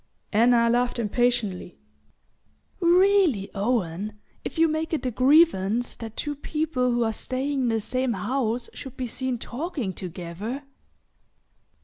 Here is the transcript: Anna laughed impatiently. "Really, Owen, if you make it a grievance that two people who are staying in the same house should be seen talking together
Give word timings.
Anna 0.33 0.67
laughed 0.67 0.97
impatiently. 0.97 1.77
"Really, 2.79 3.51
Owen, 3.53 4.17
if 4.43 4.57
you 4.57 4.67
make 4.67 4.93
it 4.93 5.05
a 5.05 5.11
grievance 5.11 5.95
that 5.97 6.17
two 6.17 6.33
people 6.33 6.89
who 6.89 7.03
are 7.03 7.13
staying 7.13 7.61
in 7.61 7.67
the 7.67 7.79
same 7.79 8.13
house 8.13 8.67
should 8.73 8.97
be 8.97 9.05
seen 9.05 9.37
talking 9.37 9.93
together 9.93 10.63